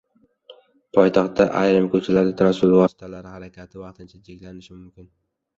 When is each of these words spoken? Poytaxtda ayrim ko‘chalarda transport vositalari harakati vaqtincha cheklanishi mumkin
Poytaxtda 0.97 1.45
ayrim 1.59 1.89
ko‘chalarda 1.95 2.35
transport 2.41 2.73
vositalari 2.79 3.35
harakati 3.35 3.85
vaqtincha 3.85 4.23
cheklanishi 4.31 4.75
mumkin 4.81 5.11